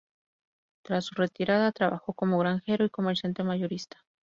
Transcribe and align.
Tras 0.83 1.05
su 1.05 1.13
retirada 1.13 1.71
trabajó 1.71 2.13
como 2.13 2.39
granjero 2.39 2.83
y 2.85 2.89
comerciante 2.89 3.43
mayorista. 3.43 4.03